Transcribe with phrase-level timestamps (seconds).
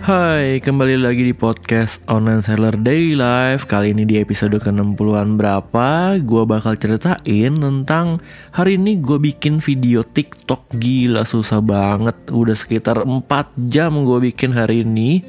[0.00, 3.68] Hai, kembali lagi di podcast Online Seller Daily Life.
[3.68, 8.16] Kali ini di episode ke-60an berapa Gue bakal ceritain tentang
[8.56, 10.72] Hari ini gue bikin video TikTok.
[10.80, 12.16] Gila susah banget.
[12.32, 13.28] Udah sekitar 4
[13.68, 15.20] jam gue bikin hari ini.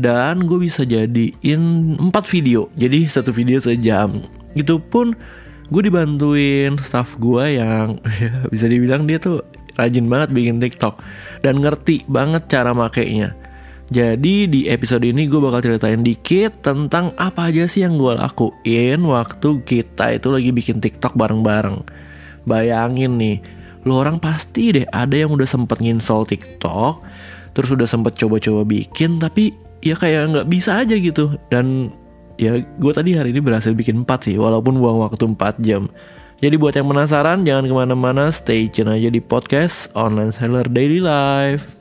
[0.00, 2.72] Dan gue bisa jadiin 4 video.
[2.80, 4.24] Jadi satu video sejam.
[4.56, 5.20] Itu pun
[5.68, 9.44] gue dibantuin staff gue yang ya, Bisa dibilang dia tuh
[9.76, 10.96] rajin banget bikin TikTok.
[11.44, 13.47] Dan ngerti banget cara makainya
[13.88, 19.00] jadi di episode ini gue bakal ceritain dikit tentang apa aja sih yang gue lakuin
[19.08, 21.88] waktu kita itu lagi bikin TikTok bareng-bareng.
[22.44, 23.40] Bayangin nih,
[23.88, 27.00] lu orang pasti deh ada yang udah sempet nginstall TikTok,
[27.56, 31.40] terus udah sempet coba-coba bikin, tapi ya kayak nggak bisa aja gitu.
[31.48, 31.88] Dan
[32.36, 35.88] ya gue tadi hari ini berhasil bikin 4 sih, walaupun buang waktu 4 jam.
[36.44, 41.00] Jadi buat yang penasaran, jangan ke mana-mana, stay tune aja di podcast Online Seller Daily
[41.00, 41.77] Life.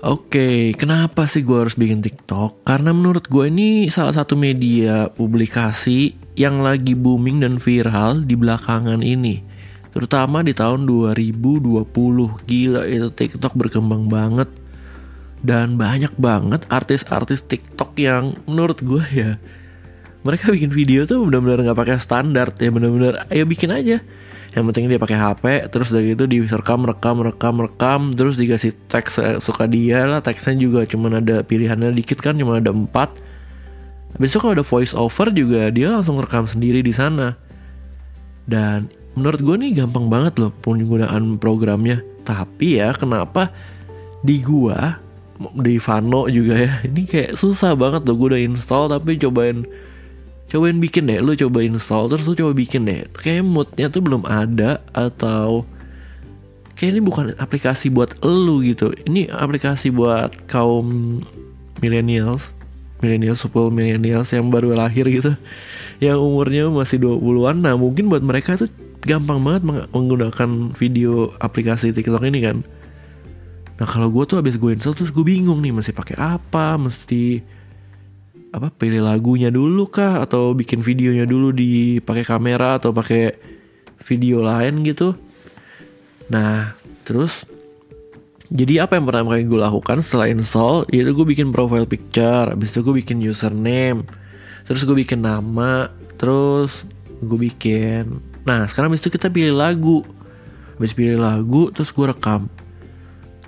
[0.00, 2.64] Oke, kenapa sih gue harus bikin TikTok?
[2.64, 9.04] Karena menurut gue ini salah satu media publikasi yang lagi booming dan viral di belakangan
[9.04, 9.44] ini.
[9.92, 11.84] Terutama di tahun 2020.
[12.48, 14.48] Gila itu TikTok berkembang banget.
[15.44, 19.36] Dan banyak banget artis-artis TikTok yang menurut gue ya
[20.20, 24.04] mereka bikin video tuh benar-benar nggak pakai standar ya benar-benar ayo bikin aja
[24.50, 29.22] yang penting dia pakai HP terus dari itu direkam rekam rekam rekam terus dikasih teks
[29.38, 30.18] suka dia lah.
[30.18, 33.14] Teksnya juga cuma ada pilihannya dikit kan cuma ada empat.
[34.18, 37.38] Habis itu kalau ada voice over juga dia langsung rekam sendiri di sana.
[38.50, 42.02] Dan menurut gue nih gampang banget loh penggunaan programnya.
[42.26, 43.54] Tapi ya kenapa
[44.26, 44.98] di gua
[45.56, 49.64] di Vano juga ya ini kayak susah banget loh gue udah install tapi cobain
[50.50, 53.06] cobain bikin deh lu coba install terus lu coba bikin deh.
[53.22, 55.64] Kayak moodnya tuh belum ada atau
[56.74, 58.90] kayak ini bukan aplikasi buat lu gitu.
[59.06, 61.22] Ini aplikasi buat kaum
[61.80, 62.52] millennials
[63.00, 65.32] millennials super millennials yang baru lahir gitu.
[66.04, 68.68] Yang umurnya masih 20-an nah mungkin buat mereka tuh
[69.04, 72.60] gampang banget menggunakan video aplikasi TikTok ini kan.
[73.80, 77.40] Nah kalau gue tuh abis gue install terus gue bingung nih masih pakai apa mesti
[78.50, 80.22] apa pilih lagunya dulu kah?
[80.22, 83.34] Atau bikin videonya dulu di pakai kamera atau pakai
[84.02, 85.14] video lain gitu?
[86.30, 86.74] Nah
[87.06, 87.46] terus
[88.50, 92.74] jadi apa yang pertama kali gue lakukan setelah install yaitu gue bikin profile picture habis
[92.74, 94.02] itu gue bikin username
[94.66, 95.86] terus gue bikin nama
[96.18, 96.82] terus
[97.22, 100.02] gue bikin nah sekarang habis itu kita pilih lagu.
[100.80, 102.48] Habis pilih lagu terus gue rekam.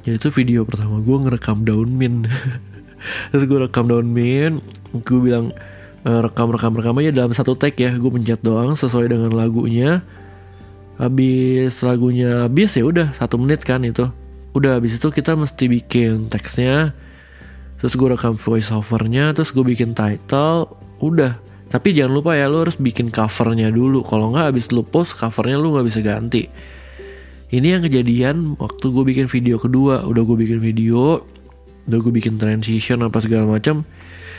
[0.05, 2.29] Jadi itu video pertama gue ngerekam daun min
[3.31, 5.51] terus gue rekam daun min gue bilang
[6.07, 7.95] uh, rekam rekam rekam aja dalam satu tag ya.
[7.97, 10.05] Gue pencet doang sesuai dengan lagunya.
[11.01, 14.07] Habis lagunya habis ya udah satu menit kan itu.
[14.53, 16.93] Udah habis itu kita mesti bikin teksnya.
[17.81, 20.71] Terus gue rekam voice overnya terus gue bikin title
[21.03, 21.41] udah.
[21.73, 24.05] Tapi jangan lupa ya lo harus bikin covernya dulu.
[24.05, 26.45] Kalau nggak habis lo post covernya lo nggak bisa ganti.
[27.53, 30.05] Ini yang kejadian waktu gue bikin video kedua.
[30.05, 31.25] Udah gue bikin video
[31.87, 33.83] udah gue bikin transition apa segala macam.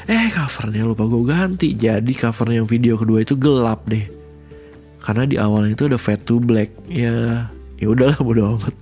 [0.07, 1.75] Eh covernya lupa gue ganti.
[1.75, 4.03] Jadi cover yang video kedua itu gelap deh.
[5.03, 6.71] Karena di awalnya itu ada fade to black.
[6.87, 7.47] Ya
[7.79, 8.75] ya udahlah bodo amat.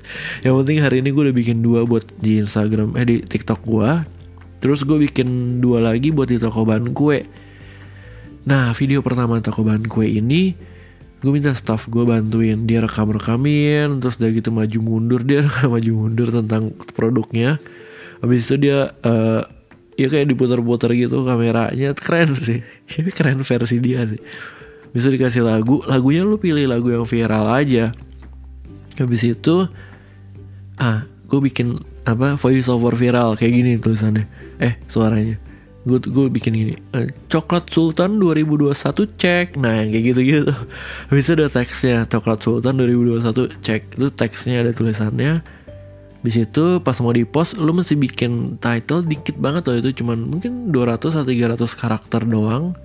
[0.46, 3.92] Yang penting hari ini gue udah bikin dua buat di Instagram eh di TikTok gue
[4.62, 7.26] terus gue bikin dua lagi buat di toko bahan kue.
[8.46, 10.54] Nah video pertama toko bahan kue ini
[11.22, 12.70] gue minta staff gue bantuin.
[12.70, 15.26] Dia rekam rekamin terus udah gitu maju mundur.
[15.26, 17.58] Dia rekam maju mundur tentang produknya
[18.22, 19.42] habis itu dia uh,
[20.02, 21.94] ya kayak diputar-putar gitu kameranya.
[21.94, 22.66] Keren sih.
[22.98, 24.22] Ini keren versi dia sih.
[24.92, 25.86] Bisa dikasih lagu.
[25.88, 27.96] Lagunya lu pilih lagu yang viral aja.
[29.00, 29.66] Habis itu
[30.76, 33.40] ah gue bikin apa voice over viral.
[33.40, 34.28] Kayak gini tulisannya.
[34.60, 35.40] Eh suaranya.
[35.88, 36.76] Gue gue bikin gini.
[36.92, 38.76] Eh, coklat sultan 2021
[39.16, 39.56] cek.
[39.56, 40.54] Nah yang kayak gitu gitu
[41.08, 42.04] habis itu ada teksnya.
[42.12, 43.96] Coklat sultan 2021 cek.
[43.96, 45.61] Itu teksnya ada tulisannya
[46.22, 49.78] di situ pas mau di post lu mesti bikin title dikit banget loh.
[49.82, 52.78] Itu cuman mungkin 200 atau 300 karakter doang.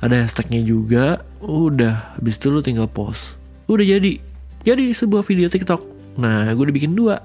[0.00, 1.20] Ada hashtagnya juga.
[1.44, 3.36] Udah habis itu lu tinggal post.
[3.68, 4.16] Udah jadi.
[4.64, 5.84] Jadi sebuah video TikTok.
[6.16, 7.20] Nah gue udah bikin dua.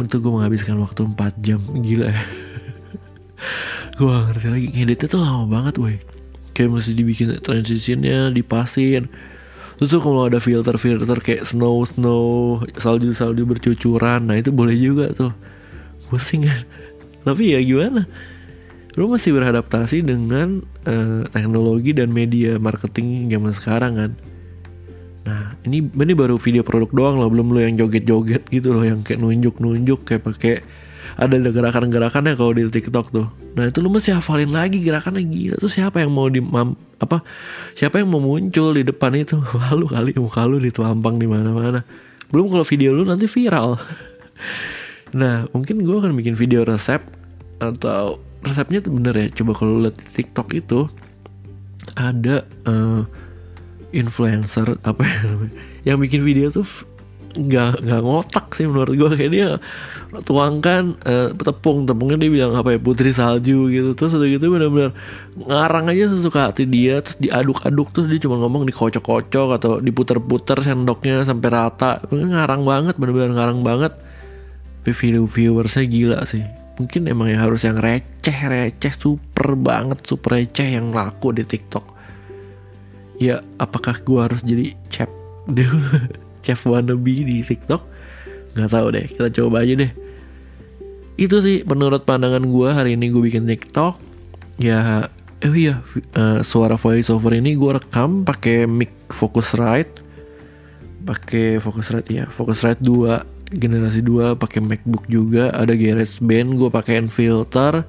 [0.00, 1.60] Untuk gue menghabiskan waktu 4 jam.
[1.60, 2.24] Gila ya.
[4.00, 4.68] Gue gak ngerti lagi.
[4.72, 6.00] Ngeditnya tuh lama banget woi.
[6.56, 9.12] Kayak mesti dibikin transitionnya dipasin
[9.82, 15.34] Terus kalau ada filter-filter kayak snow snow salju salju bercucuran, nah itu boleh juga tuh.
[16.06, 16.62] Pusing kan.
[17.26, 18.06] Tapi ya gimana?
[18.92, 24.10] lu masih beradaptasi dengan uh, teknologi dan media marketing zaman sekarang kan
[25.22, 29.00] nah ini ini baru video produk doang loh belum lu yang joget-joget gitu loh yang
[29.06, 30.54] kayak nunjuk-nunjuk kayak pakai
[31.16, 33.26] ada gerakan-gerakannya kalau di TikTok tuh.
[33.58, 36.40] Nah itu lu mesti hafalin lagi gerakannya gila tuh siapa yang mau di
[37.02, 37.20] apa
[37.76, 41.84] siapa yang mau muncul di depan itu malu kali muka lu dituampang di mana-mana.
[42.32, 43.76] Belum kalau video lu nanti viral.
[45.20, 47.04] nah mungkin gue akan bikin video resep
[47.60, 49.26] atau resepnya tuh bener ya.
[49.42, 50.88] Coba kalau lihat di TikTok itu
[51.98, 53.04] ada uh,
[53.92, 55.20] influencer apa ya
[55.92, 56.64] yang bikin video tuh
[57.32, 59.48] nggak nggak ngotak sih menurut gue kayak dia
[60.20, 61.88] tuangkan uh, tepung.
[61.88, 63.96] Tepungnya dia bilang apa ya putri salju gitu.
[63.96, 64.92] Terus udah gitu benar-benar
[65.36, 67.00] ngarang aja sesuka hati dia.
[67.00, 72.04] Terus diaduk-aduk terus dia cuma ngomong dikocok-kocok atau diputer-puter sendoknya sampai rata.
[72.12, 73.92] Ngarang banget benar-benar ngarang banget.
[74.82, 76.44] Tapi video viewersnya gila sih.
[76.76, 81.86] Mungkin emang ya harus yang receh receh super banget super receh yang laku di TikTok.
[83.16, 85.08] Ya apakah gue harus jadi chef?
[85.56, 87.82] Dulu chef wannabe di TikTok.
[88.58, 89.92] Nggak tahu deh kita coba aja deh.
[91.16, 93.96] Itu sih menurut pandangan gue hari ini gue bikin TikTok.
[94.60, 95.08] Ya
[95.42, 95.82] eh iya
[96.14, 99.98] uh, suara voice over ini gue rekam pakai mic Focusrite
[101.02, 105.52] pakai Focusrite ya Focusrite 2 generasi 2 pakai MacBook juga.
[105.52, 107.84] Ada GarageBand gue pakein filter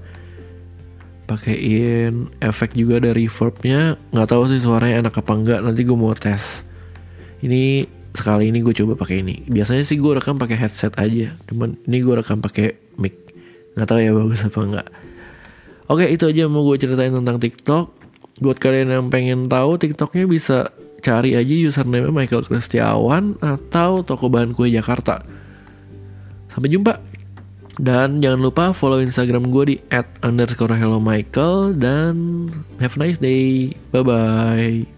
[1.24, 3.96] pakaiin efek juga ada reverbnya.
[4.12, 6.68] Nggak tahu sih suaranya enak apa enggak nanti gue mau tes.
[7.44, 9.42] Ini sekali ini gue coba pakai ini.
[9.50, 13.18] Biasanya sih gue rekam pakai headset aja cuman ini gue rekam pakai mic.
[13.74, 14.88] Nggak tahu ya bagus apa enggak
[15.94, 17.86] oke itu aja mau gue ceritain tentang TikTok.
[18.42, 20.74] Buat kalian yang pengen tahu TikToknya bisa
[21.04, 25.22] cari aja username Michael Kristiawan atau toko bahan kue Jakarta.
[26.50, 26.98] Sampai jumpa.
[27.74, 32.16] Dan jangan lupa follow Instagram gue di at dan
[32.78, 33.74] have a nice day.
[33.90, 34.93] Bye bye